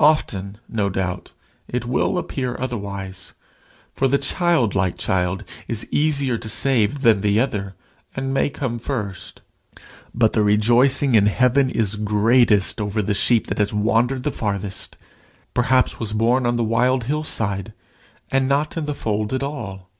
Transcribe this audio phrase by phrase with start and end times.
[0.00, 1.34] Often, no doubt,
[1.68, 3.34] it will appear otherwise,
[3.94, 7.76] for the childlike child is easier to save than the other,
[8.16, 9.40] and may come first.
[10.12, 14.96] But the rejoicing in heaven is greatest over the sheep that has wandered the farthest
[15.54, 17.72] perhaps was born on the wild hill side,
[18.32, 19.90] and not in the fold at all.